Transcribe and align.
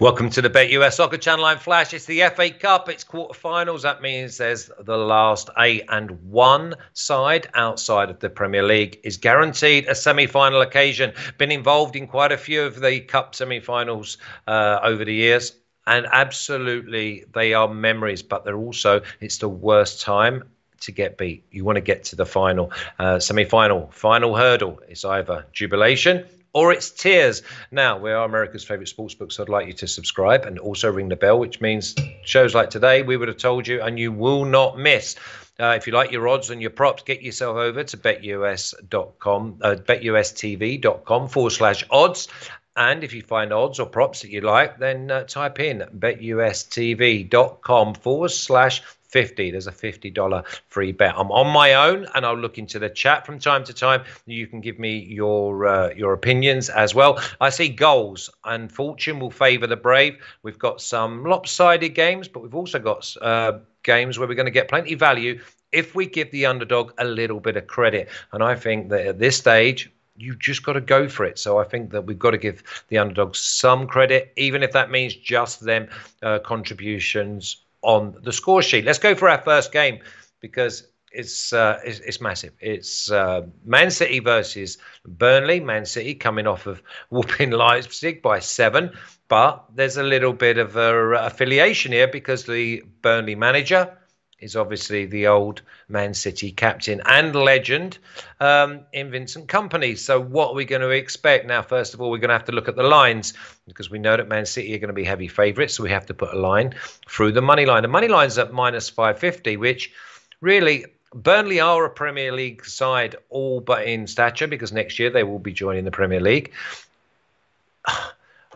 Welcome 0.00 0.30
to 0.30 0.42
the 0.42 0.48
Bet 0.48 0.70
US 0.70 0.96
Soccer 0.96 1.18
Channel. 1.18 1.44
I'm 1.44 1.58
Flash. 1.58 1.92
It's 1.92 2.06
the 2.06 2.22
FA 2.34 2.50
Cup. 2.50 2.88
It's 2.88 3.04
quarterfinals. 3.04 3.82
That 3.82 4.00
means 4.00 4.38
there's 4.38 4.70
the 4.80 4.96
last 4.96 5.50
eight, 5.58 5.84
and 5.88 6.10
one 6.22 6.76
side 6.94 7.48
outside 7.54 8.08
of 8.08 8.18
the 8.20 8.30
Premier 8.30 8.62
League 8.62 9.00
is 9.04 9.16
guaranteed 9.16 9.86
a 9.86 9.94
semi-final 9.94 10.62
occasion. 10.62 11.12
Been 11.36 11.50
involved 11.50 11.94
in 11.94 12.06
quite 12.06 12.32
a 12.32 12.38
few 12.38 12.62
of 12.62 12.80
the 12.80 13.00
Cup 13.00 13.34
semi-finals 13.34 14.18
uh, 14.46 14.80
over 14.82 15.04
the 15.04 15.14
years, 15.14 15.52
and 15.86 16.06
absolutely 16.10 17.24
they 17.34 17.52
are 17.52 17.68
memories. 17.68 18.22
But 18.22 18.44
they're 18.44 18.56
also 18.56 19.02
it's 19.20 19.38
the 19.38 19.48
worst 19.48 20.00
time 20.00 20.44
to 20.80 20.92
get 20.92 21.18
beat. 21.18 21.44
You 21.50 21.64
want 21.64 21.76
to 21.76 21.82
get 21.82 22.04
to 22.04 22.16
the 22.16 22.26
final, 22.26 22.72
uh, 22.98 23.18
semi-final, 23.18 23.90
final 23.92 24.36
hurdle. 24.36 24.80
It's 24.88 25.04
either 25.04 25.46
jubilation 25.52 26.24
or 26.52 26.72
it's 26.72 26.90
tears. 26.90 27.42
Now, 27.70 27.98
we 27.98 28.10
are 28.12 28.24
America's 28.24 28.64
favourite 28.64 28.88
sportsbook, 28.88 29.32
so 29.32 29.42
I'd 29.42 29.48
like 29.48 29.66
you 29.66 29.72
to 29.74 29.86
subscribe 29.86 30.44
and 30.44 30.58
also 30.58 30.90
ring 30.90 31.08
the 31.08 31.16
bell, 31.16 31.38
which 31.38 31.60
means 31.60 31.94
shows 32.24 32.54
like 32.54 32.70
today 32.70 33.02
we 33.02 33.16
would 33.16 33.28
have 33.28 33.38
told 33.38 33.66
you 33.66 33.80
and 33.80 33.98
you 33.98 34.12
will 34.12 34.44
not 34.44 34.78
miss. 34.78 35.16
Uh, 35.60 35.74
if 35.76 35.86
you 35.86 35.92
like 35.92 36.10
your 36.10 36.26
odds 36.28 36.50
and 36.50 36.60
your 36.60 36.70
props, 36.70 37.02
get 37.02 37.22
yourself 37.22 37.56
over 37.56 37.84
to 37.84 37.96
betus.com, 37.96 39.58
uh, 39.62 39.74
betustv.com 39.76 41.28
forward 41.28 41.50
slash 41.50 41.84
odds. 41.90 42.28
And 42.76 43.04
if 43.04 43.12
you 43.12 43.22
find 43.22 43.52
odds 43.52 43.78
or 43.78 43.86
props 43.86 44.22
that 44.22 44.30
you 44.30 44.40
like, 44.40 44.78
then 44.78 45.10
uh, 45.10 45.24
type 45.24 45.60
in 45.60 45.84
betustv.com 45.98 47.94
forward 47.94 48.30
slash 48.30 48.82
50 49.12 49.50
there's 49.50 49.66
a 49.66 49.72
$50 49.72 50.44
free 50.68 50.92
bet. 50.92 51.14
I'm 51.16 51.30
on 51.30 51.52
my 51.52 51.74
own 51.74 52.06
and 52.14 52.24
i'll 52.24 52.36
look 52.36 52.56
into 52.56 52.78
the 52.78 52.88
chat 52.88 53.26
from 53.26 53.38
time 53.38 53.62
to 53.64 53.74
time. 53.74 54.04
You 54.24 54.46
can 54.46 54.62
give 54.62 54.78
me 54.78 54.98
your 54.98 55.66
uh, 55.66 55.90
your 55.94 56.14
opinions 56.14 56.70
as 56.70 56.94
well. 56.94 57.22
I 57.40 57.50
see 57.50 57.68
goals 57.68 58.30
and 58.44 58.72
fortune 58.72 59.20
will 59.20 59.30
favor 59.30 59.66
the 59.66 59.76
brave. 59.76 60.16
We've 60.42 60.58
got 60.58 60.80
some 60.80 61.24
lopsided 61.24 61.94
games 61.94 62.26
but 62.26 62.42
we've 62.42 62.54
also 62.54 62.78
got 62.78 63.14
uh, 63.20 63.58
games 63.82 64.18
where 64.18 64.26
we're 64.26 64.34
going 64.34 64.46
to 64.46 64.50
get 64.50 64.68
plenty 64.68 64.94
value 64.94 65.38
if 65.72 65.94
we 65.94 66.06
give 66.06 66.30
the 66.30 66.46
underdog 66.46 66.92
a 66.96 67.04
little 67.04 67.40
bit 67.40 67.58
of 67.58 67.66
credit. 67.66 68.08
And 68.32 68.42
i 68.42 68.54
think 68.54 68.88
that 68.88 69.06
at 69.06 69.18
this 69.18 69.36
stage 69.36 69.90
you 70.16 70.36
just 70.36 70.62
got 70.62 70.74
to 70.74 70.80
go 70.80 71.08
for 71.08 71.24
it. 71.24 71.38
So 71.38 71.58
I 71.58 71.64
think 71.64 71.90
that 71.90 72.02
we've 72.02 72.18
got 72.18 72.32
to 72.32 72.38
give 72.38 72.62
the 72.88 72.98
underdogs 72.98 73.38
some 73.38 73.86
credit, 73.86 74.32
even 74.36 74.62
if 74.62 74.72
that 74.72 74.90
means 74.90 75.14
just 75.14 75.60
them 75.60 75.88
uh, 76.22 76.38
contributions 76.40 77.64
on 77.82 78.16
the 78.22 78.32
score 78.32 78.62
sheet. 78.62 78.84
Let's 78.84 78.98
go 78.98 79.14
for 79.14 79.28
our 79.28 79.40
first 79.40 79.72
game 79.72 80.00
because 80.40 80.86
it's 81.12 81.52
uh, 81.52 81.78
it's, 81.84 82.00
it's, 82.00 82.20
massive. 82.20 82.52
It's 82.60 83.10
uh, 83.10 83.42
Man 83.64 83.90
City 83.90 84.20
versus 84.20 84.78
Burnley. 85.06 85.60
Man 85.60 85.84
City 85.84 86.14
coming 86.14 86.46
off 86.46 86.66
of 86.66 86.82
whooping 87.10 87.50
Leipzig 87.50 88.22
by 88.22 88.38
seven, 88.38 88.92
but 89.28 89.64
there's 89.74 89.96
a 89.96 90.02
little 90.02 90.32
bit 90.32 90.58
of 90.58 90.76
a, 90.76 91.14
uh, 91.14 91.26
affiliation 91.26 91.92
here 91.92 92.08
because 92.08 92.44
the 92.44 92.82
Burnley 93.02 93.34
manager 93.34 93.96
is 94.42 94.56
obviously 94.56 95.06
the 95.06 95.28
old 95.28 95.62
Man 95.88 96.12
City 96.12 96.50
captain 96.50 97.00
and 97.06 97.34
legend 97.34 97.98
um, 98.40 98.80
in 98.92 99.10
Vincent 99.10 99.46
Kompany. 99.46 99.96
So, 99.96 100.20
what 100.20 100.50
are 100.50 100.54
we 100.54 100.64
going 100.64 100.82
to 100.82 100.90
expect? 100.90 101.46
Now, 101.46 101.62
first 101.62 101.94
of 101.94 102.00
all, 102.00 102.10
we're 102.10 102.18
going 102.18 102.28
to 102.28 102.34
have 102.34 102.44
to 102.46 102.52
look 102.52 102.68
at 102.68 102.76
the 102.76 102.82
lines 102.82 103.34
because 103.66 103.90
we 103.90 103.98
know 103.98 104.16
that 104.16 104.28
Man 104.28 104.44
City 104.44 104.74
are 104.74 104.78
going 104.78 104.88
to 104.88 104.94
be 104.94 105.04
heavy 105.04 105.28
favourites. 105.28 105.74
So, 105.74 105.82
we 105.82 105.90
have 105.90 106.06
to 106.06 106.14
put 106.14 106.34
a 106.34 106.38
line 106.38 106.74
through 107.08 107.32
the 107.32 107.42
money 107.42 107.64
line. 107.64 107.82
The 107.82 107.88
money 107.88 108.08
line's 108.08 108.36
at 108.38 108.52
minus 108.52 108.88
550, 108.88 109.56
which 109.56 109.92
really. 110.40 110.86
Burnley 111.14 111.60
are 111.60 111.84
a 111.84 111.90
Premier 111.90 112.32
League 112.32 112.64
side, 112.64 113.16
all 113.28 113.60
but 113.60 113.84
in 113.86 114.06
stature, 114.06 114.46
because 114.46 114.72
next 114.72 114.98
year 114.98 115.10
they 115.10 115.24
will 115.24 115.38
be 115.38 115.52
joining 115.52 115.84
the 115.84 115.90
Premier 115.90 116.20
League. 116.20 116.52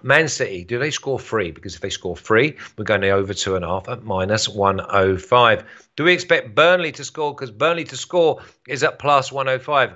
Man 0.03 0.29
City, 0.29 0.65
do 0.65 0.79
they 0.79 0.91
score 0.91 1.19
three? 1.19 1.51
Because 1.51 1.75
if 1.75 1.81
they 1.81 1.91
score 1.91 2.17
three, 2.17 2.57
we're 2.77 2.85
going 2.85 3.01
to 3.01 3.11
over 3.11 3.35
two 3.35 3.57
and 3.57 3.65
a 3.65 3.69
half 3.69 3.89
at 3.89 4.05
minus 4.05 4.49
105. 4.49 5.65
Do 5.97 6.05
we 6.05 6.13
expect 6.13 6.55
Burnley 6.55 6.93
to 6.93 7.05
score? 7.05 7.35
Because 7.35 7.51
Burnley 7.51 7.85
to 7.85 7.97
score 7.97 8.43
is 8.69 8.83
at 8.83 8.99
plus 8.99 9.33
105. 9.33 9.93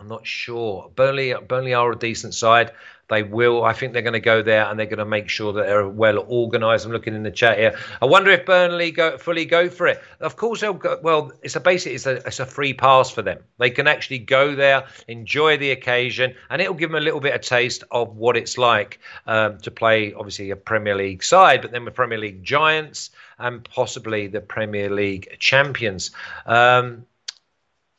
I'm 0.00 0.08
not 0.08 0.26
sure. 0.26 0.90
Burnley, 0.94 1.34
Burnley 1.46 1.74
are 1.74 1.92
a 1.92 1.98
decent 1.98 2.34
side. 2.34 2.72
They 3.08 3.22
will. 3.22 3.64
I 3.64 3.72
think 3.72 3.92
they're 3.92 4.02
going 4.02 4.12
to 4.12 4.20
go 4.20 4.42
there 4.42 4.66
and 4.66 4.78
they're 4.78 4.86
going 4.86 4.98
to 4.98 5.06
make 5.06 5.28
sure 5.28 5.52
that 5.54 5.66
they're 5.66 5.88
well 5.88 6.18
organised. 6.18 6.84
I'm 6.84 6.92
looking 6.92 7.14
in 7.14 7.22
the 7.22 7.30
chat 7.30 7.58
here. 7.58 7.78
I 8.02 8.06
wonder 8.06 8.30
if 8.30 8.44
Burnley 8.44 8.90
go 8.90 9.16
fully 9.16 9.44
go 9.44 9.68
for 9.70 9.86
it. 9.86 10.02
Of 10.20 10.36
course 10.36 10.60
they'll 10.60 10.74
go. 10.74 10.98
Well, 11.02 11.32
it's 11.42 11.56
a 11.56 11.60
basic. 11.60 11.94
It's 11.94 12.06
a, 12.06 12.16
it's 12.26 12.40
a 12.40 12.46
free 12.46 12.74
pass 12.74 13.10
for 13.10 13.22
them. 13.22 13.38
They 13.58 13.70
can 13.70 13.86
actually 13.86 14.18
go 14.18 14.54
there, 14.54 14.84
enjoy 15.08 15.56
the 15.56 15.70
occasion, 15.70 16.34
and 16.50 16.60
it'll 16.60 16.74
give 16.74 16.90
them 16.90 17.00
a 17.00 17.04
little 17.04 17.20
bit 17.20 17.34
of 17.34 17.40
taste 17.40 17.84
of 17.90 18.16
what 18.16 18.36
it's 18.36 18.58
like 18.58 19.00
um, 19.26 19.58
to 19.58 19.70
play. 19.70 20.12
Obviously, 20.12 20.50
a 20.50 20.56
Premier 20.56 20.94
League 20.94 21.24
side, 21.24 21.62
but 21.62 21.72
then 21.72 21.84
with 21.84 21.94
Premier 21.94 22.18
League 22.18 22.42
giants 22.42 23.10
and 23.38 23.64
possibly 23.64 24.26
the 24.26 24.40
Premier 24.40 24.90
League 24.90 25.36
champions. 25.38 26.10
Um, 26.46 27.06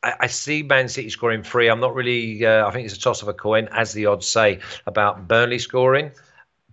I, 0.02 0.28
see 0.28 0.64
Man 0.64 0.88
City 0.88 1.10
scoring 1.10 1.44
three. 1.44 1.68
I'm 1.68 1.80
not 1.80 1.94
really. 1.94 2.46
Uh, 2.46 2.68
I 2.68 2.72
think 2.72 2.86
it's 2.86 2.96
a 2.96 3.00
toss 3.00 3.22
of 3.22 3.28
a 3.28 3.34
coin, 3.34 3.68
as 3.72 3.94
the 3.94 4.06
odds 4.06 4.28
say 4.28 4.60
about 4.86 5.28
Burnley 5.28 5.60
scoring. 5.60 6.12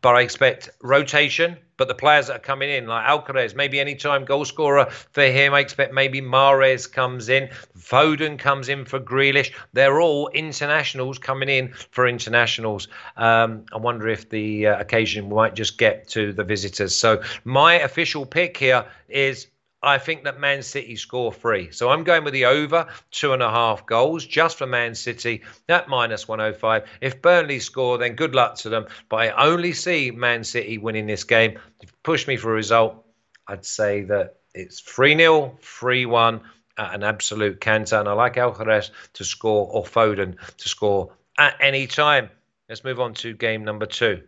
But 0.00 0.14
I 0.14 0.20
expect 0.20 0.70
rotation. 0.82 1.56
But 1.76 1.88
the 1.88 1.94
players 1.94 2.28
that 2.28 2.36
are 2.36 2.38
coming 2.38 2.70
in, 2.70 2.86
like 2.86 3.04
Alvarez, 3.06 3.54
maybe 3.54 3.80
anytime 3.80 4.24
goal 4.24 4.46
scorer 4.46 4.86
for 4.86 5.24
him. 5.24 5.52
I 5.52 5.60
expect 5.60 5.92
maybe 5.92 6.22
Mahrez 6.22 6.90
comes 6.90 7.28
in, 7.28 7.50
Foden 7.76 8.38
comes 8.38 8.70
in 8.70 8.86
for 8.86 8.98
Grealish. 8.98 9.52
They're 9.74 10.00
all 10.00 10.28
internationals 10.28 11.18
coming 11.18 11.50
in 11.50 11.74
for 11.90 12.06
internationals. 12.06 12.88
Um, 13.16 13.66
I 13.74 13.76
wonder 13.76 14.08
if 14.08 14.30
the 14.30 14.68
uh, 14.68 14.80
occasion 14.80 15.28
might 15.28 15.54
just 15.54 15.76
get 15.76 16.08
to 16.10 16.32
the 16.32 16.44
visitors. 16.44 16.96
So 16.96 17.22
my 17.44 17.74
official 17.74 18.24
pick 18.24 18.56
here 18.56 18.86
is 19.08 19.48
I 19.82 19.98
think 19.98 20.24
that 20.24 20.40
Man 20.40 20.62
City 20.62 20.96
score 20.96 21.32
three. 21.32 21.70
So 21.70 21.90
I'm 21.90 22.02
going 22.02 22.24
with 22.24 22.32
the 22.32 22.46
over 22.46 22.86
two 23.10 23.32
and 23.32 23.42
a 23.42 23.50
half 23.50 23.86
goals 23.86 24.24
just 24.24 24.58
for 24.58 24.66
Man 24.66 24.94
City 24.94 25.42
at 25.68 25.88
minus 25.88 26.26
105. 26.26 26.84
If 27.00 27.22
Burnley 27.22 27.60
score, 27.60 27.98
then 27.98 28.14
good 28.14 28.34
luck 28.34 28.56
to 28.56 28.68
them. 28.68 28.86
But 29.08 29.16
I 29.16 29.46
only 29.46 29.72
see 29.72 30.10
Man 30.10 30.44
City 30.44 30.78
winning 30.78 31.06
this 31.06 31.24
game. 31.24 31.58
If 31.80 31.90
you 31.90 31.96
push 32.02 32.26
me 32.26 32.36
for 32.36 32.50
a 32.50 32.54
result, 32.54 33.04
I'd 33.46 33.64
say 33.64 34.02
that 34.04 34.36
it's 34.54 34.80
3 34.80 35.16
0, 35.16 35.58
3 35.60 36.06
1 36.06 36.40
at 36.78 36.94
an 36.94 37.02
absolute 37.02 37.60
canter. 37.60 37.96
And 37.96 38.08
I 38.08 38.12
like 38.12 38.38
Alvarez 38.38 38.90
to 39.14 39.24
score 39.24 39.68
or 39.70 39.84
Foden 39.84 40.36
to 40.56 40.68
score 40.68 41.12
at 41.38 41.56
any 41.60 41.86
time. 41.86 42.30
Let's 42.68 42.82
move 42.82 42.98
on 42.98 43.14
to 43.14 43.34
game 43.34 43.64
number 43.64 43.86
two. 43.86 44.22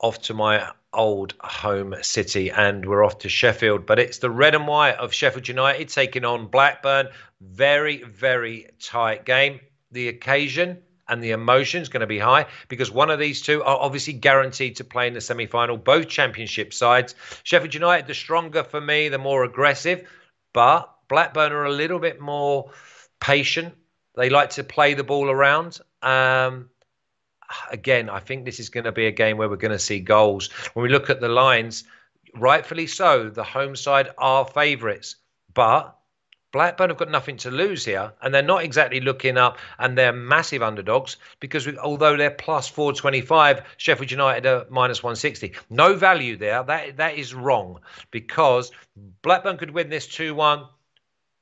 Off 0.00 0.22
to 0.22 0.34
my 0.34 0.72
old 0.92 1.34
home 1.40 1.94
city 2.02 2.50
and 2.50 2.86
we're 2.86 3.04
off 3.04 3.18
to 3.18 3.28
Sheffield. 3.28 3.86
But 3.86 3.98
it's 3.98 4.18
the 4.18 4.30
red 4.30 4.54
and 4.54 4.66
white 4.66 4.96
of 4.96 5.12
Sheffield 5.12 5.48
United 5.48 5.88
taking 5.88 6.24
on 6.24 6.46
Blackburn. 6.46 7.08
Very, 7.40 8.02
very 8.02 8.68
tight 8.80 9.24
game. 9.24 9.60
The 9.90 10.08
occasion 10.08 10.78
and 11.08 11.22
the 11.22 11.32
emotion 11.32 11.82
is 11.82 11.88
going 11.88 12.00
to 12.00 12.06
be 12.06 12.18
high 12.18 12.46
because 12.68 12.90
one 12.90 13.10
of 13.10 13.18
these 13.18 13.42
two 13.42 13.62
are 13.62 13.76
obviously 13.76 14.14
guaranteed 14.14 14.76
to 14.76 14.84
play 14.84 15.06
in 15.08 15.14
the 15.14 15.20
semi 15.20 15.46
final, 15.46 15.76
both 15.76 16.08
championship 16.08 16.72
sides. 16.72 17.14
Sheffield 17.42 17.74
United, 17.74 18.06
the 18.06 18.14
stronger 18.14 18.64
for 18.64 18.80
me, 18.80 19.08
the 19.08 19.18
more 19.18 19.44
aggressive, 19.44 20.08
but 20.52 20.92
Blackburn 21.08 21.52
are 21.52 21.64
a 21.64 21.70
little 21.70 21.98
bit 21.98 22.20
more 22.20 22.70
patient. 23.20 23.74
They 24.16 24.30
like 24.30 24.50
to 24.50 24.64
play 24.64 24.94
the 24.94 25.04
ball 25.04 25.30
around. 25.30 25.78
Um, 26.02 26.70
again, 27.70 28.08
I 28.08 28.20
think 28.20 28.44
this 28.44 28.60
is 28.60 28.68
going 28.68 28.84
to 28.84 28.92
be 28.92 29.06
a 29.06 29.12
game 29.12 29.36
where 29.36 29.48
we're 29.48 29.56
going 29.56 29.72
to 29.72 29.78
see 29.78 30.00
goals. 30.00 30.50
When 30.74 30.82
we 30.82 30.88
look 30.88 31.10
at 31.10 31.20
the 31.20 31.28
lines, 31.28 31.84
rightfully 32.34 32.86
so, 32.86 33.28
the 33.28 33.44
home 33.44 33.76
side 33.76 34.10
are 34.18 34.44
favourites, 34.46 35.16
but 35.54 35.96
Blackburn 36.52 36.90
have 36.90 36.98
got 36.98 37.10
nothing 37.10 37.38
to 37.38 37.50
lose 37.50 37.84
here, 37.84 38.12
and 38.20 38.32
they're 38.32 38.42
not 38.42 38.62
exactly 38.62 39.00
looking 39.00 39.38
up, 39.38 39.58
and 39.78 39.96
they're 39.96 40.12
massive 40.12 40.62
underdogs 40.62 41.16
because 41.40 41.66
we, 41.66 41.76
although 41.78 42.16
they're 42.16 42.30
plus 42.30 42.68
425, 42.68 43.62
Sheffield 43.78 44.10
United 44.10 44.46
are 44.46 44.66
minus 44.68 45.02
160. 45.02 45.54
No 45.70 45.94
value 45.94 46.36
there. 46.36 46.62
That 46.62 46.98
that 46.98 47.16
is 47.16 47.34
wrong 47.34 47.80
because 48.10 48.70
Blackburn 49.22 49.56
could 49.56 49.70
win 49.70 49.88
this 49.88 50.06
2 50.06 50.34
1. 50.34 50.64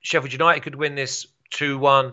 Sheffield 0.00 0.32
United 0.32 0.62
could 0.62 0.76
win 0.76 0.94
this 0.94 1.26
2 1.50 1.78
1. 1.78 2.12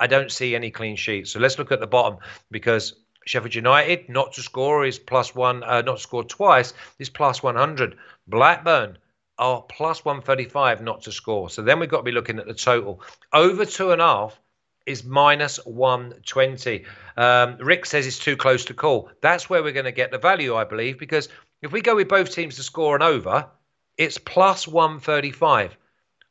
I 0.00 0.06
don't 0.08 0.30
see 0.30 0.56
any 0.56 0.72
clean 0.72 0.96
sheets. 0.96 1.30
So 1.30 1.38
let's 1.38 1.56
look 1.56 1.70
at 1.70 1.78
the 1.78 1.86
bottom 1.86 2.18
because 2.50 2.94
Sheffield 3.26 3.54
United 3.54 4.08
not 4.08 4.32
to 4.34 4.42
score 4.42 4.84
is 4.84 4.98
plus 4.98 5.34
one, 5.34 5.62
uh, 5.62 5.82
not 5.82 5.96
to 5.96 6.02
score 6.02 6.24
twice 6.24 6.74
is 6.98 7.10
plus 7.10 7.42
100. 7.42 7.96
Blackburn 8.26 8.98
are 9.38 9.62
plus 9.62 10.04
135 10.04 10.82
not 10.82 11.02
to 11.02 11.12
score. 11.12 11.50
So 11.50 11.62
then 11.62 11.78
we've 11.78 11.88
got 11.88 11.98
to 11.98 12.02
be 12.02 12.12
looking 12.12 12.38
at 12.38 12.46
the 12.46 12.54
total. 12.54 13.02
Over 13.32 13.64
two 13.64 13.90
and 13.92 14.00
a 14.00 14.06
half 14.06 14.40
is 14.86 15.04
minus 15.04 15.56
120. 15.64 16.84
Um, 17.16 17.56
Rick 17.58 17.86
says 17.86 18.06
it's 18.06 18.18
too 18.18 18.36
close 18.36 18.66
to 18.66 18.74
call. 18.74 19.10
That's 19.22 19.48
where 19.48 19.62
we're 19.62 19.72
going 19.72 19.84
to 19.86 19.92
get 19.92 20.10
the 20.10 20.18
value, 20.18 20.54
I 20.54 20.64
believe, 20.64 20.98
because 20.98 21.28
if 21.62 21.72
we 21.72 21.80
go 21.80 21.96
with 21.96 22.08
both 22.08 22.30
teams 22.30 22.56
to 22.56 22.62
score 22.62 22.94
an 22.94 23.02
over, 23.02 23.48
it's 23.96 24.18
plus 24.18 24.68
135. 24.68 25.76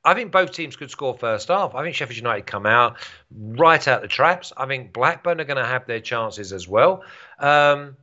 I 0.06 0.14
think 0.14 0.32
both 0.32 0.52
teams 0.52 0.76
could 0.76 0.92
score 0.92 1.14
first 1.18 1.48
half. 1.48 1.76
I 1.76 1.84
think 1.84 1.96
Sheffield 1.96 2.18
United 2.18 2.46
come 2.46 2.66
out 2.66 2.98
right 3.32 3.88
out 3.88 4.02
the 4.02 4.08
traps. 4.08 4.52
I 4.58 4.66
think 4.66 4.92
Blackburn 4.92 5.40
are 5.40 5.46
going 5.46 5.58
to 5.58 5.66
have 5.66 5.88
their 5.88 6.02
chances 6.02 6.52
as 6.52 6.68
well. 6.68 7.04
Um, 7.40 7.96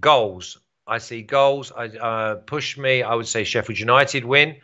Goals. 0.00 0.58
I 0.86 0.98
see 0.98 1.22
goals. 1.22 1.72
I 1.76 1.86
uh, 1.86 2.34
push 2.36 2.78
me. 2.78 3.02
I 3.02 3.14
would 3.14 3.26
say 3.26 3.44
Sheffield 3.44 3.78
United 3.78 4.24
win, 4.24 4.56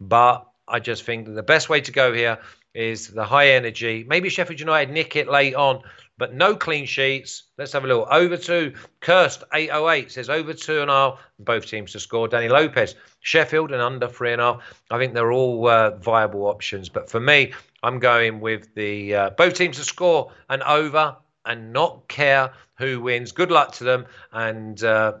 but 0.00 0.46
I 0.66 0.80
just 0.80 1.04
think 1.04 1.34
the 1.34 1.42
best 1.42 1.68
way 1.68 1.80
to 1.82 1.92
go 1.92 2.14
here 2.14 2.38
is 2.74 3.08
the 3.08 3.24
high 3.24 3.50
energy. 3.50 4.04
Maybe 4.08 4.28
Sheffield 4.28 4.60
United 4.60 4.92
nick 4.92 5.16
it 5.16 5.28
late 5.28 5.54
on, 5.54 5.82
but 6.18 6.34
no 6.34 6.56
clean 6.56 6.86
sheets. 6.86 7.44
Let's 7.58 7.72
have 7.72 7.84
a 7.84 7.86
little 7.86 8.06
over 8.10 8.36
two. 8.36 8.74
Cursed 9.00 9.44
808 9.52 10.10
says 10.10 10.30
over 10.30 10.52
two 10.52 10.80
and 10.80 10.90
a 10.90 10.94
half. 10.94 11.20
Both 11.38 11.66
teams 11.66 11.92
to 11.92 12.00
score. 12.00 12.28
Danny 12.28 12.48
Lopez, 12.48 12.94
Sheffield 13.20 13.72
and 13.72 13.82
under 13.82 14.08
three 14.08 14.32
and 14.32 14.40
a 14.40 14.54
half. 14.54 14.82
I 14.90 14.98
think 14.98 15.14
they're 15.14 15.32
all 15.32 15.68
uh, 15.68 15.96
viable 15.96 16.46
options, 16.46 16.88
but 16.88 17.10
for 17.10 17.20
me, 17.20 17.52
I'm 17.82 17.98
going 17.98 18.40
with 18.40 18.74
the 18.74 19.14
uh, 19.14 19.30
both 19.30 19.54
teams 19.54 19.76
to 19.76 19.84
score 19.84 20.32
and 20.48 20.62
over 20.62 21.16
and 21.44 21.72
not 21.72 22.08
care 22.08 22.52
who 22.78 23.00
wins. 23.00 23.32
Good 23.32 23.50
luck 23.50 23.72
to 23.72 23.84
them 23.84 24.06
and. 24.32 24.82
Uh, 24.82 25.14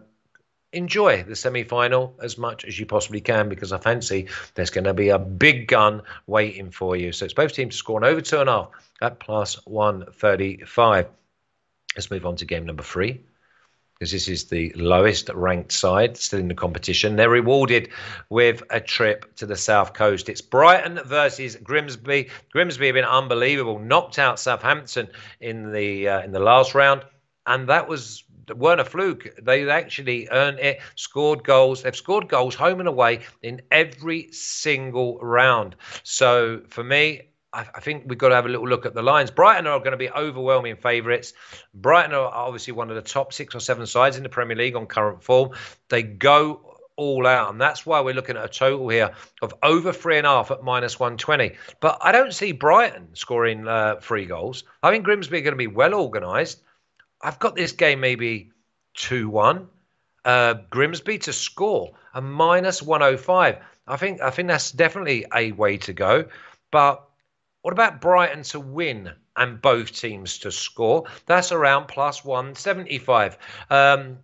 enjoy 0.72 1.22
the 1.22 1.36
semi 1.36 1.64
final 1.64 2.14
as 2.22 2.36
much 2.38 2.64
as 2.64 2.78
you 2.78 2.86
possibly 2.86 3.20
can 3.20 3.48
because 3.48 3.72
I 3.72 3.78
fancy 3.78 4.28
there's 4.54 4.70
going 4.70 4.84
to 4.84 4.94
be 4.94 5.08
a 5.08 5.18
big 5.18 5.68
gun 5.68 6.02
waiting 6.26 6.70
for 6.70 6.96
you. 6.96 7.12
So 7.12 7.24
it's 7.24 7.34
both 7.34 7.52
teams 7.52 7.74
to 7.74 7.78
score 7.78 7.98
an 7.98 8.04
over 8.04 8.20
two 8.20 8.40
and 8.40 8.48
a 8.48 8.52
half 8.52 8.68
at 9.00 9.20
plus 9.20 9.54
135. 9.66 11.06
Let's 11.94 12.10
move 12.10 12.26
on 12.26 12.36
to 12.36 12.44
game 12.44 12.66
number 12.66 12.82
three 12.82 13.20
because 13.98 14.12
this 14.12 14.28
is 14.28 14.44
the 14.44 14.72
lowest 14.76 15.30
ranked 15.30 15.72
side 15.72 16.18
still 16.18 16.38
in 16.38 16.48
the 16.48 16.54
competition. 16.54 17.16
They're 17.16 17.30
rewarded 17.30 17.88
with 18.28 18.62
a 18.68 18.80
trip 18.80 19.34
to 19.36 19.46
the 19.46 19.56
south 19.56 19.94
coast. 19.94 20.28
It's 20.28 20.42
Brighton 20.42 21.00
versus 21.06 21.56
Grimsby. 21.56 22.28
Grimsby 22.52 22.86
have 22.86 22.94
been 22.94 23.04
unbelievable, 23.04 23.78
knocked 23.78 24.18
out 24.18 24.38
Southampton 24.38 25.08
in 25.40 25.72
the 25.72 26.08
uh, 26.08 26.22
in 26.22 26.32
the 26.32 26.40
last 26.40 26.74
round, 26.74 27.04
and 27.46 27.70
that 27.70 27.88
was 27.88 28.24
weren't 28.54 28.80
a 28.80 28.84
fluke. 28.84 29.28
They 29.42 29.68
actually 29.68 30.28
earned 30.30 30.58
it, 30.58 30.80
scored 30.94 31.44
goals. 31.44 31.82
They've 31.82 31.96
scored 31.96 32.28
goals 32.28 32.54
home 32.54 32.80
and 32.80 32.88
away 32.88 33.20
in 33.42 33.62
every 33.70 34.30
single 34.32 35.18
round. 35.18 35.76
So 36.02 36.62
for 36.68 36.84
me, 36.84 37.22
I, 37.52 37.80
think 37.80 38.04
we've 38.06 38.18
got 38.18 38.28
to 38.28 38.34
have 38.34 38.44
a 38.44 38.50
little 38.50 38.68
look 38.68 38.84
at 38.84 38.92
the 38.92 39.02
lines. 39.02 39.30
Brighton 39.30 39.66
are 39.66 39.78
going 39.78 39.92
to 39.92 39.96
be 39.96 40.10
overwhelming 40.10 40.76
favourites. 40.76 41.32
Brighton 41.72 42.12
are 42.12 42.26
obviously 42.26 42.74
one 42.74 42.90
of 42.90 42.96
the 42.96 43.02
top 43.02 43.32
six 43.32 43.54
or 43.54 43.60
seven 43.60 43.86
sides 43.86 44.18
in 44.18 44.22
the 44.22 44.28
Premier 44.28 44.56
League 44.56 44.76
on 44.76 44.84
current 44.86 45.22
form. 45.22 45.52
They 45.88 46.02
go 46.02 46.76
all 46.96 47.26
out. 47.26 47.50
And 47.50 47.60
that's 47.60 47.86
why 47.86 48.00
we're 48.00 48.14
looking 48.14 48.36
at 48.36 48.44
a 48.44 48.48
total 48.48 48.88
here 48.88 49.12
of 49.42 49.54
over 49.62 49.92
three 49.92 50.18
and 50.18 50.26
a 50.26 50.30
half 50.30 50.50
at 50.50 50.62
minus 50.62 50.98
120. 50.98 51.52
But 51.80 51.98
I 52.00 52.12
don't 52.12 52.34
see 52.34 52.52
Brighton 52.52 53.08
scoring 53.14 53.68
uh, 53.68 53.96
three 54.00 54.26
goals. 54.26 54.64
I 54.82 54.90
think 54.90 55.04
Grimsby 55.04 55.38
are 55.38 55.42
going 55.42 55.52
to 55.52 55.56
be 55.56 55.66
well 55.66 55.94
organised. 55.94 56.62
I've 57.22 57.38
got 57.38 57.56
this 57.56 57.72
game 57.72 58.00
maybe 58.00 58.52
2 58.94 59.28
1. 59.28 59.68
Uh, 60.24 60.54
Grimsby 60.70 61.18
to 61.18 61.32
score 61.32 61.92
a 62.14 62.20
minus 62.20 62.82
105. 62.82 63.58
I 63.86 63.96
think 63.96 64.20
I 64.20 64.30
think 64.30 64.48
that's 64.48 64.72
definitely 64.72 65.26
a 65.34 65.52
way 65.52 65.76
to 65.78 65.92
go. 65.92 66.24
But 66.72 67.08
what 67.62 67.72
about 67.72 68.00
Brighton 68.00 68.42
to 68.44 68.60
win 68.60 69.12
and 69.36 69.62
both 69.62 69.92
teams 69.92 70.38
to 70.38 70.50
score? 70.50 71.04
That's 71.26 71.52
around 71.52 71.86
plus 71.86 72.24
175. 72.24 73.38
Um, 73.70 74.18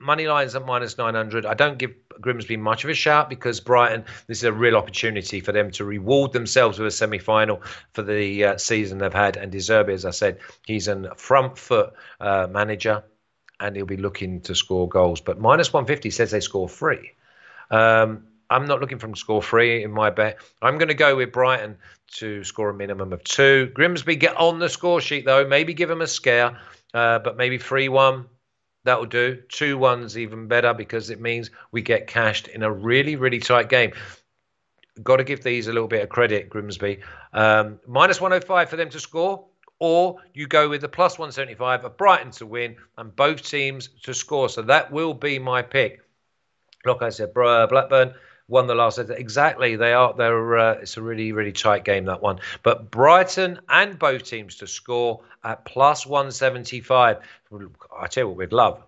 money 0.00 0.26
lines 0.26 0.54
at 0.54 0.66
minus 0.66 0.98
900. 0.98 1.46
I 1.46 1.54
don't 1.54 1.78
give 1.78 2.03
Grimsby 2.20 2.56
much 2.56 2.84
of 2.84 2.90
a 2.90 2.94
shout 2.94 3.28
because 3.28 3.60
Brighton, 3.60 4.04
this 4.26 4.38
is 4.38 4.44
a 4.44 4.52
real 4.52 4.76
opportunity 4.76 5.40
for 5.40 5.52
them 5.52 5.70
to 5.72 5.84
reward 5.84 6.32
themselves 6.32 6.78
with 6.78 6.88
a 6.88 6.90
semi 6.90 7.18
final 7.18 7.62
for 7.92 8.02
the 8.02 8.44
uh, 8.44 8.56
season 8.58 8.98
they've 8.98 9.12
had. 9.12 9.36
And 9.36 9.50
De 9.52 9.58
Zerbi, 9.58 9.92
as 9.92 10.04
I 10.04 10.10
said, 10.10 10.38
he's 10.66 10.88
a 10.88 11.14
front 11.16 11.58
foot 11.58 11.92
uh, 12.20 12.46
manager 12.50 13.04
and 13.60 13.76
he'll 13.76 13.86
be 13.86 13.96
looking 13.96 14.40
to 14.42 14.54
score 14.54 14.88
goals. 14.88 15.20
But 15.20 15.40
minus 15.40 15.72
150 15.72 16.10
says 16.10 16.30
they 16.30 16.40
score 16.40 16.68
three. 16.68 17.12
Um, 17.70 18.24
I'm 18.50 18.66
not 18.66 18.80
looking 18.80 18.98
from 18.98 19.14
score 19.14 19.42
three 19.42 19.82
in 19.82 19.90
my 19.90 20.10
bet. 20.10 20.38
I'm 20.60 20.78
going 20.78 20.88
to 20.88 20.94
go 20.94 21.16
with 21.16 21.32
Brighton 21.32 21.76
to 22.16 22.44
score 22.44 22.70
a 22.70 22.74
minimum 22.74 23.12
of 23.12 23.24
two. 23.24 23.70
Grimsby 23.74 24.16
get 24.16 24.36
on 24.36 24.58
the 24.58 24.68
score 24.68 25.00
sheet 25.00 25.24
though. 25.24 25.46
Maybe 25.46 25.74
give 25.74 25.88
them 25.88 26.02
a 26.02 26.06
scare, 26.06 26.58
uh, 26.92 27.18
but 27.20 27.36
maybe 27.36 27.58
three 27.58 27.88
one 27.88 28.26
That'll 28.84 29.06
do. 29.06 29.42
Two 29.48 29.78
ones 29.78 30.16
even 30.16 30.46
better 30.46 30.74
because 30.74 31.10
it 31.10 31.20
means 31.20 31.50
we 31.72 31.82
get 31.82 32.06
cashed 32.06 32.48
in 32.48 32.62
a 32.62 32.70
really, 32.70 33.16
really 33.16 33.40
tight 33.40 33.68
game. 33.68 33.92
Got 35.02 35.16
to 35.16 35.24
give 35.24 35.42
these 35.42 35.66
a 35.66 35.72
little 35.72 35.88
bit 35.88 36.02
of 36.02 36.08
credit, 36.08 36.48
Grimsby. 36.48 37.00
Um, 37.32 37.80
minus 37.86 38.20
105 38.20 38.68
for 38.68 38.76
them 38.76 38.90
to 38.90 39.00
score, 39.00 39.44
or 39.80 40.18
you 40.34 40.46
go 40.46 40.68
with 40.68 40.82
the 40.82 40.88
plus 40.88 41.18
175 41.18 41.84
of 41.84 41.96
Brighton 41.96 42.30
to 42.32 42.46
win 42.46 42.76
and 42.98 43.14
both 43.16 43.42
teams 43.42 43.88
to 44.02 44.14
score. 44.14 44.48
So 44.48 44.62
that 44.62 44.92
will 44.92 45.14
be 45.14 45.38
my 45.38 45.62
pick. 45.62 46.02
Like 46.84 47.02
I 47.02 47.08
said, 47.08 47.32
Blackburn 47.34 48.14
won 48.48 48.66
the 48.66 48.74
last. 48.74 48.98
Exactly, 48.98 49.76
they 49.76 49.92
are. 49.92 50.14
They're. 50.14 50.58
Uh, 50.58 50.72
it's 50.74 50.96
a 50.96 51.02
really, 51.02 51.32
really 51.32 51.52
tight 51.52 51.84
game 51.84 52.04
that 52.06 52.22
one. 52.22 52.40
But 52.62 52.90
Brighton 52.90 53.60
and 53.68 53.98
both 53.98 54.24
teams 54.24 54.56
to 54.56 54.66
score 54.66 55.20
at 55.42 55.64
plus 55.64 56.06
one 56.06 56.30
seventy 56.30 56.80
five. 56.80 57.18
I 57.98 58.06
tell 58.06 58.24
you 58.24 58.28
what, 58.28 58.36
we'd 58.36 58.52
love 58.52 58.82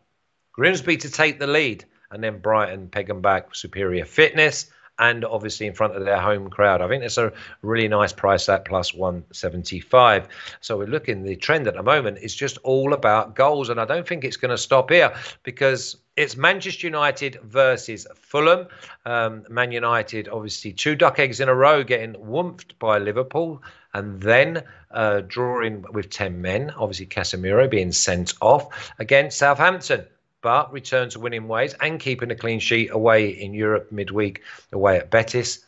Grimsby 0.53 0.99
to 0.99 1.11
take 1.11 1.39
the 1.39 1.47
lead, 1.47 1.85
and 2.11 2.23
then 2.23 2.39
Brighton 2.39 2.89
peg 2.89 3.07
them 3.07 3.23
back. 3.23 3.55
Superior 3.55 4.05
fitness. 4.05 4.71
And 4.99 5.25
obviously 5.25 5.67
in 5.67 5.75
front 5.75 5.95
of 5.95 6.05
their 6.05 6.21
home 6.21 6.49
crowd. 6.49 6.81
I 6.81 6.89
think 6.89 7.03
that's 7.03 7.19
a 7.19 7.33
really 7.63 7.89
nice 7.89 8.13
price 8.13 8.49
at 8.49 8.65
plus 8.65 8.95
175. 8.95 10.29
So 10.61 10.79
we're 10.79 10.87
looking, 10.87 11.23
the 11.23 11.37
trend 11.37 11.67
at 11.67 11.75
the 11.75 11.83
moment 11.83 12.19
is 12.23 12.35
just 12.35 12.59
all 12.63 12.95
about 12.95 13.35
goals. 13.35 13.69
And 13.69 13.81
I 13.81 13.85
don't 13.85 14.07
think 14.07 14.25
it's 14.25 14.39
going 14.39 14.53
to 14.53 14.59
stop 14.59 14.91
here 14.91 15.15
because 15.43 15.97
it's 16.17 16.35
Manchester 16.35 16.87
United 16.87 17.39
versus 17.43 18.07
Fulham. 18.15 18.69
Um, 19.05 19.45
Man 19.51 19.71
United, 19.71 20.29
obviously, 20.29 20.73
two 20.73 20.97
duck 20.97 21.19
eggs 21.19 21.41
in 21.41 21.51
a 21.51 21.55
row, 21.55 21.85
getting 21.85 22.15
whumped 22.15 22.79
by 22.79 22.99
Liverpool, 22.99 23.63
and 23.93 24.21
then 24.21 24.63
uh, 24.91 25.21
drawing 25.27 25.85
with 25.93 26.09
10 26.09 26.41
men. 26.41 26.71
Obviously, 26.71 27.07
Casemiro 27.07 27.69
being 27.69 27.93
sent 27.93 28.33
off 28.41 28.93
against 28.99 29.39
Southampton, 29.39 30.07
but 30.47 30.73
return 30.73 31.11
to 31.11 31.19
winning 31.19 31.49
ways 31.49 31.75
and 31.81 31.99
keeping 31.99 32.31
a 32.31 32.37
clean 32.37 32.61
sheet 32.61 32.93
away 32.93 33.31
in 33.31 33.53
Europe 33.53 33.91
midweek, 33.91 34.43
away 34.73 34.97
at 34.97 35.11
Betis. 35.11 35.65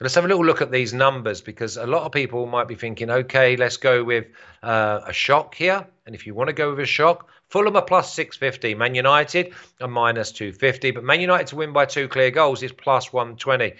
Let's 0.00 0.14
have 0.14 0.24
a 0.24 0.26
little 0.26 0.46
look 0.46 0.62
at 0.62 0.70
these 0.70 0.94
numbers 0.94 1.42
because 1.42 1.76
a 1.76 1.86
lot 1.86 2.04
of 2.04 2.12
people 2.12 2.46
might 2.46 2.66
be 2.66 2.74
thinking, 2.74 3.10
okay, 3.10 3.56
let's 3.56 3.76
go 3.76 4.02
with 4.02 4.24
uh, 4.62 5.00
a 5.06 5.12
shock 5.12 5.54
here. 5.54 5.86
And 6.06 6.14
if 6.14 6.26
you 6.26 6.34
want 6.34 6.48
to 6.48 6.54
go 6.54 6.70
with 6.70 6.80
a 6.80 6.86
shock, 6.86 7.28
Fulham 7.50 7.76
are 7.76 7.84
plus 7.84 8.14
650. 8.14 8.74
Man 8.74 8.94
United 8.94 9.52
are 9.82 9.86
minus 9.86 10.32
250. 10.32 10.92
But 10.92 11.04
Man 11.04 11.20
United 11.20 11.48
to 11.48 11.56
win 11.56 11.74
by 11.74 11.84
two 11.84 12.08
clear 12.08 12.30
goals 12.30 12.62
is 12.62 12.72
plus 12.72 13.12
120. 13.12 13.74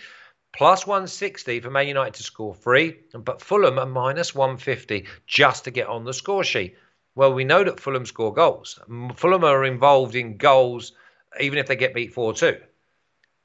Plus 0.55 0.87
160 0.87 1.61
for 1.61 1.71
Man 1.71 1.89
United 1.89 2.13
to 2.13 2.23
score 2.23 2.55
three. 2.55 2.99
But 3.15 3.41
Fulham 3.41 3.79
are 3.79 3.87
minus 3.87 4.35
150 4.35 5.07
just 5.27 5.65
to 5.65 5.71
get 5.71 5.87
on 5.87 6.05
the 6.05 6.13
score 6.13 6.45
sheet. 6.45 6.77
Well, 7.15 7.35
we 7.35 7.45
know 7.45 7.63
that 7.65 7.81
Fulham 7.81 8.07
score 8.07 8.33
goals. 8.33 8.79
Fulham 9.17 9.45
are 9.45 9.65
involved 9.65 10.15
in 10.15 10.37
goals 10.37 10.93
even 11.41 11.59
if 11.59 11.67
they 11.67 11.77
get 11.77 11.95
beat 11.95 12.13
4 12.13 12.35
2. 12.35 12.59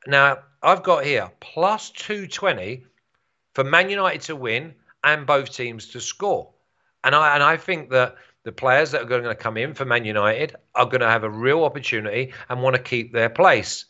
Now, 0.07 0.39
I've 0.61 0.83
got 0.83 1.05
here 1.05 1.31
plus 1.39 1.91
220 1.91 2.85
for 3.53 3.63
Man 3.63 3.89
United 3.89 4.21
to 4.21 4.35
win 4.35 4.75
and 5.03 5.25
both 5.25 5.53
teams 5.53 5.87
to 5.87 6.01
score. 6.01 6.49
And 7.03 7.15
I 7.15 7.35
and 7.35 7.43
I 7.43 7.57
think 7.57 7.89
that 7.91 8.15
the 8.43 8.51
players 8.51 8.91
that 8.91 9.01
are 9.01 9.05
going 9.05 9.23
to 9.23 9.35
come 9.35 9.57
in 9.57 9.73
for 9.73 9.85
Man 9.85 10.05
United 10.05 10.55
are 10.75 10.85
going 10.85 11.01
to 11.01 11.09
have 11.09 11.23
a 11.23 11.29
real 11.29 11.63
opportunity 11.63 12.33
and 12.49 12.61
want 12.61 12.75
to 12.75 12.81
keep 12.81 13.11
their 13.11 13.29
place. 13.29 13.85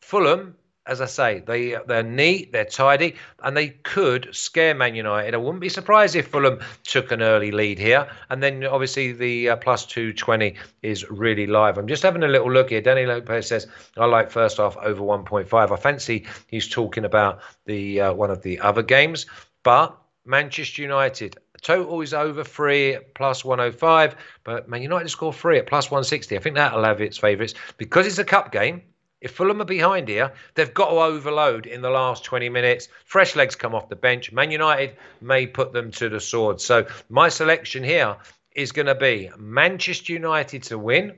Fulham 0.00 0.56
as 0.86 1.00
I 1.00 1.06
say, 1.06 1.42
they 1.46 1.76
they're 1.86 2.02
neat, 2.02 2.52
they're 2.52 2.64
tidy, 2.64 3.14
and 3.42 3.56
they 3.56 3.68
could 3.68 4.28
scare 4.32 4.74
Man 4.74 4.94
United. 4.94 5.34
I 5.34 5.36
wouldn't 5.36 5.60
be 5.60 5.68
surprised 5.68 6.16
if 6.16 6.28
Fulham 6.28 6.58
took 6.82 7.12
an 7.12 7.22
early 7.22 7.52
lead 7.52 7.78
here, 7.78 8.08
and 8.30 8.42
then 8.42 8.64
obviously 8.64 9.12
the 9.12 9.50
uh, 9.50 9.56
plus 9.56 9.86
two 9.86 10.12
twenty 10.12 10.54
is 10.82 11.08
really 11.10 11.46
live. 11.46 11.78
I'm 11.78 11.86
just 11.86 12.02
having 12.02 12.24
a 12.24 12.28
little 12.28 12.50
look 12.50 12.70
here. 12.70 12.80
Danny 12.80 13.06
Lopez 13.06 13.46
says 13.46 13.66
I 13.96 14.06
like 14.06 14.30
first 14.30 14.56
half 14.56 14.76
over 14.78 15.02
one 15.02 15.24
point 15.24 15.48
five. 15.48 15.70
I 15.70 15.76
fancy 15.76 16.26
he's 16.48 16.68
talking 16.68 17.04
about 17.04 17.40
the 17.66 18.00
uh, 18.00 18.12
one 18.12 18.30
of 18.30 18.42
the 18.42 18.58
other 18.60 18.82
games, 18.82 19.26
but 19.62 19.96
Manchester 20.24 20.82
United 20.82 21.36
total 21.62 22.00
is 22.00 22.12
over 22.12 22.44
three 22.44 22.98
plus 23.14 23.44
105, 23.44 24.16
but 24.44 24.68
Man 24.68 24.82
United 24.82 25.08
score 25.08 25.32
three 25.32 25.58
at 25.58 25.66
plus 25.66 25.90
160. 25.90 26.36
I 26.36 26.40
think 26.40 26.56
that'll 26.56 26.84
have 26.84 27.00
its 27.00 27.18
favourites 27.18 27.54
because 27.76 28.06
it's 28.06 28.18
a 28.18 28.24
cup 28.24 28.52
game. 28.52 28.82
If 29.22 29.30
Fulham 29.30 29.62
are 29.62 29.64
behind 29.64 30.08
here, 30.08 30.32
they've 30.54 30.74
got 30.74 30.90
to 30.90 30.96
overload 30.96 31.66
in 31.66 31.80
the 31.80 31.90
last 31.90 32.24
20 32.24 32.48
minutes. 32.48 32.88
Fresh 33.04 33.36
legs 33.36 33.54
come 33.54 33.72
off 33.72 33.88
the 33.88 33.96
bench. 33.96 34.32
Man 34.32 34.50
United 34.50 34.96
may 35.20 35.46
put 35.46 35.72
them 35.72 35.92
to 35.92 36.08
the 36.08 36.20
sword. 36.20 36.60
So 36.60 36.86
my 37.08 37.28
selection 37.28 37.84
here 37.84 38.16
is 38.54 38.72
going 38.72 38.86
to 38.86 38.96
be 38.96 39.30
Manchester 39.38 40.12
United 40.12 40.64
to 40.64 40.78
win 40.78 41.14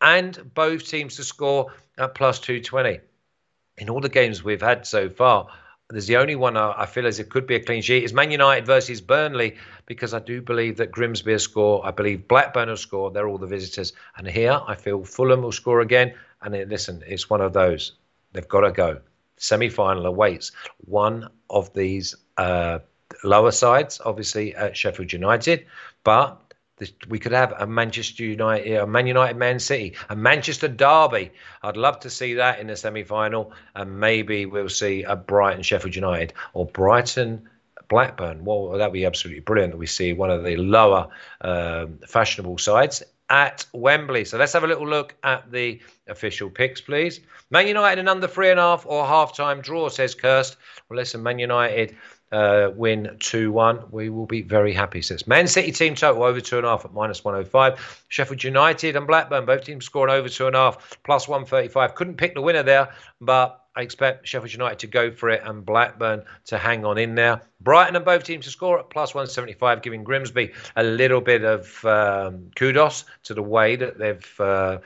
and 0.00 0.54
both 0.54 0.88
teams 0.88 1.16
to 1.16 1.24
score 1.24 1.72
at 1.98 2.14
plus 2.14 2.38
220. 2.38 3.00
In 3.78 3.90
all 3.90 4.00
the 4.00 4.08
games 4.08 4.44
we've 4.44 4.62
had 4.62 4.86
so 4.86 5.08
far, 5.08 5.48
there's 5.90 6.06
the 6.06 6.16
only 6.16 6.36
one 6.36 6.56
I 6.56 6.86
feel 6.86 7.06
as 7.06 7.18
it 7.18 7.30
could 7.30 7.46
be 7.46 7.56
a 7.56 7.60
clean 7.60 7.82
sheet 7.82 8.04
is 8.04 8.14
Man 8.14 8.30
United 8.30 8.64
versus 8.64 9.00
Burnley 9.00 9.56
because 9.86 10.14
I 10.14 10.18
do 10.20 10.40
believe 10.40 10.76
that 10.78 10.90
Grimsby 10.90 11.32
will 11.32 11.38
score. 11.38 11.86
I 11.86 11.90
believe 11.90 12.26
Blackburn 12.28 12.68
will 12.68 12.76
score. 12.76 13.10
They're 13.10 13.28
all 13.28 13.38
the 13.38 13.46
visitors. 13.46 13.92
And 14.16 14.26
here 14.26 14.60
I 14.66 14.76
feel 14.76 15.04
Fulham 15.04 15.42
will 15.42 15.52
score 15.52 15.80
again. 15.80 16.14
And 16.44 16.54
it, 16.54 16.68
listen, 16.68 17.02
it's 17.06 17.28
one 17.28 17.40
of 17.40 17.52
those. 17.52 17.92
They've 18.32 18.48
got 18.48 18.60
to 18.60 18.70
go. 18.70 19.00
Semi 19.36 19.68
final 19.68 20.06
awaits 20.06 20.52
one 20.84 21.28
of 21.50 21.72
these 21.74 22.14
uh, 22.36 22.78
lower 23.24 23.50
sides, 23.50 24.00
obviously 24.04 24.54
at 24.54 24.76
Sheffield 24.76 25.12
United. 25.12 25.66
But 26.04 26.40
we 27.08 27.18
could 27.18 27.32
have 27.32 27.52
a 27.58 27.66
Manchester 27.66 28.24
United, 28.24 28.76
a 28.76 28.86
Man 28.86 29.06
United, 29.06 29.36
Man 29.36 29.58
City, 29.58 29.94
a 30.08 30.16
Manchester 30.16 30.68
Derby. 30.68 31.30
I'd 31.62 31.76
love 31.76 32.00
to 32.00 32.10
see 32.10 32.34
that 32.34 32.58
in 32.58 32.66
the 32.66 32.76
semi-final, 32.76 33.52
and 33.74 33.98
maybe 33.98 34.46
we'll 34.46 34.68
see 34.68 35.02
a 35.04 35.16
Brighton 35.16 35.62
Sheffield 35.62 35.94
United 35.94 36.32
or 36.52 36.66
Brighton 36.66 37.48
Blackburn. 37.88 38.44
Well, 38.44 38.70
that'd 38.70 38.92
be 38.92 39.04
absolutely 39.04 39.40
brilliant 39.40 39.72
that 39.72 39.78
we 39.78 39.86
see 39.86 40.12
one 40.12 40.30
of 40.30 40.44
the 40.44 40.56
lower 40.56 41.08
um, 41.40 41.98
fashionable 42.06 42.58
sides 42.58 43.02
at 43.30 43.66
Wembley. 43.72 44.24
So 44.24 44.36
let's 44.38 44.52
have 44.52 44.64
a 44.64 44.66
little 44.66 44.86
look 44.86 45.14
at 45.24 45.50
the 45.50 45.80
official 46.08 46.50
picks, 46.50 46.80
please. 46.80 47.20
Man 47.50 47.66
United 47.66 48.00
and 48.00 48.08
under 48.08 48.26
three 48.26 48.50
and 48.50 48.60
a 48.60 48.62
half 48.62 48.84
or 48.86 49.06
half 49.06 49.36
time 49.36 49.60
draw, 49.60 49.88
says 49.88 50.14
Kirst. 50.14 50.56
Well, 50.88 50.98
listen, 50.98 51.22
Man 51.22 51.38
United 51.38 51.96
uh, 52.32 52.70
win 52.74 53.16
2 53.20 53.52
1, 53.52 53.84
we 53.90 54.10
will 54.10 54.26
be 54.26 54.42
very 54.42 54.72
happy. 54.72 55.00
So 55.00 55.16
Man 55.26 55.46
City 55.46 55.70
team 55.70 55.94
total 55.94 56.24
over 56.24 56.40
2.5 56.40 56.84
at 56.84 56.92
minus 56.92 57.24
105. 57.24 58.04
Sheffield 58.08 58.42
United 58.42 58.96
and 58.96 59.06
Blackburn, 59.06 59.46
both 59.46 59.64
teams 59.64 59.84
scoring 59.84 60.12
over 60.12 60.28
2.5 60.28 60.78
plus 61.04 61.28
135. 61.28 61.94
Couldn't 61.94 62.16
pick 62.16 62.34
the 62.34 62.42
winner 62.42 62.62
there, 62.62 62.92
but 63.20 63.63
I 63.76 63.82
expect 63.82 64.26
Sheffield 64.26 64.52
United 64.52 64.78
to 64.80 64.86
go 64.86 65.10
for 65.10 65.30
it 65.30 65.42
and 65.44 65.64
Blackburn 65.64 66.22
to 66.46 66.58
hang 66.58 66.84
on 66.84 66.96
in 66.96 67.14
there. 67.14 67.42
Brighton 67.60 67.96
and 67.96 68.04
both 68.04 68.22
teams 68.22 68.44
to 68.44 68.50
score 68.50 68.78
at 68.78 68.90
plus 68.90 69.14
175, 69.14 69.82
giving 69.82 70.04
Grimsby 70.04 70.52
a 70.76 70.82
little 70.82 71.20
bit 71.20 71.44
of 71.44 71.84
um, 71.84 72.50
kudos 72.54 73.04
to 73.24 73.34
the 73.34 73.42
way 73.42 73.76
that 73.76 73.98
they've 73.98 74.40
uh, 74.40 74.78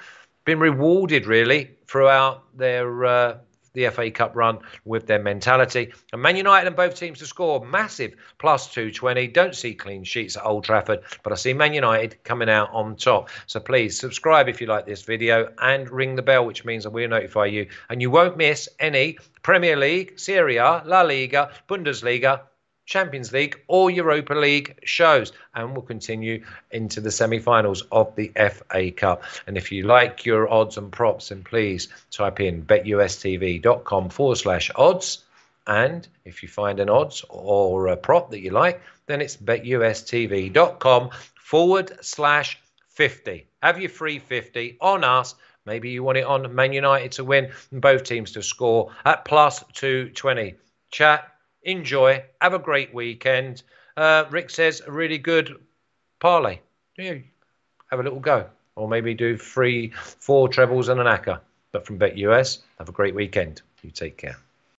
been 0.45 0.59
rewarded, 0.59 1.27
really, 1.27 1.71
throughout 1.87 2.45
their. 2.57 3.05
Uh, 3.05 3.39
the 3.79 3.91
FA 3.91 4.11
Cup 4.11 4.35
run 4.35 4.59
with 4.85 5.07
their 5.07 5.23
mentality. 5.23 5.93
And 6.13 6.21
Man 6.21 6.37
United 6.37 6.67
and 6.67 6.77
both 6.77 6.95
teams 6.95 7.19
to 7.21 7.27
score 7.27 7.65
massive 7.65 8.15
plus 8.39 8.73
220. 8.73 9.29
Don't 9.29 9.55
see 9.55 9.75
clean 9.75 10.05
sheets 10.05 10.37
at 10.37 10.45
Old 10.45 10.65
Trafford, 10.65 11.01
but 11.23 11.33
I 11.33 11.37
see 11.37 11.53
Man 11.53 11.73
United 11.73 12.23
coming 12.25 12.51
out 12.51 12.71
on 12.73 12.97
top. 12.97 13.31
So 13.47 13.61
please 13.61 13.99
subscribe 13.99 14.49
if 14.49 14.61
you 14.61 14.67
like 14.67 14.87
this 14.87 15.03
video 15.03 15.53
and 15.63 15.91
ring 15.91 16.17
the 16.17 16.23
bell, 16.23 16.45
which 16.45 16.65
means 16.65 16.87
I 16.87 16.91
will 16.91 17.09
notify 17.09 17.47
you. 17.47 17.69
And 17.89 18.03
you 18.03 18.11
won't 18.11 18.37
miss 18.37 18.69
any 18.79 19.19
Premier 19.43 19.77
League, 19.77 20.19
Serie 20.19 20.57
A, 20.57 20.83
La 20.85 21.03
Liga, 21.03 21.51
Bundesliga, 21.69 22.43
Champions 22.89 23.35
League 23.35 23.61
or 23.69 23.91
Europa 23.91 24.33
League 24.33 24.79
shows, 24.83 25.33
and 25.55 25.73
we'll 25.73 25.83
continue 25.83 26.43
into 26.71 27.03
the 27.03 27.11
semi 27.11 27.39
finals 27.39 27.83
of 27.93 28.17
the 28.17 28.33
FA 28.35 28.91
Cup. 28.91 29.25
And 29.47 29.59
if 29.59 29.71
you 29.71 29.85
like 29.85 30.25
your 30.25 30.51
odds 30.51 30.79
and 30.79 30.91
props, 30.91 31.29
then 31.29 31.45
please 31.45 31.89
type 32.11 32.41
in 32.41 32.65
betustv.com 32.65 34.09
forward 34.09 34.39
slash 34.39 34.71
odds. 34.75 35.19
And 35.67 36.09
if 36.25 36.43
you 36.43 36.49
find 36.49 36.81
an 36.81 36.89
odds 36.89 37.23
or 37.29 37.89
a 37.89 37.97
prop 37.97 38.31
that 38.31 38.41
you 38.41 38.53
like, 38.53 38.81
then 39.05 39.21
it's 39.21 39.37
betustv.com 39.37 41.11
forward 41.35 41.93
slash 42.01 42.59
50. 42.89 43.47
Have 43.63 43.79
your 43.79 43.91
free 43.91 44.19
50 44.19 44.79
on 44.81 45.05
us. 45.05 45.35
Maybe 45.67 45.91
you 45.91 46.03
want 46.03 46.17
it 46.17 46.25
on 46.25 46.55
Man 46.55 46.73
United 46.73 47.13
to 47.13 47.25
win 47.25 47.53
and 47.71 47.83
both 47.83 48.05
teams 48.05 48.33
to 48.33 48.43
score 48.43 48.93
at 49.05 49.27
plus 49.27 49.63
220. 49.75 50.55
Chat 50.91 51.31
enjoy, 51.69 52.25
have 52.41 52.55
a 52.55 52.59
great 52.59 52.93
weekend. 52.95 53.63
Uh, 53.97 54.25
Rick 54.31 54.51
says 54.51 54.83
a 54.87 54.91
really 54.91 55.19
good 55.19 55.57
parlay. 56.21 56.59
Yeah, 56.97 57.15
have 57.91 58.01
a 58.01 58.03
little 58.03 58.21
go, 58.21 58.47
or 58.77 58.89
maybe 58.89 59.15
do 59.15 59.37
three, 59.37 59.91
four 59.91 60.49
trebles 60.49 60.89
and 60.89 61.01
an 61.01 61.07
acca. 61.07 61.41
But 61.73 61.87
from 61.87 61.99
Bet 61.99 62.17
US, 62.19 62.61
have 62.79 62.89
a 62.89 62.93
great 62.93 63.15
weekend. 63.15 63.63
You 63.83 63.91
take 63.91 64.17
care. 64.17 64.37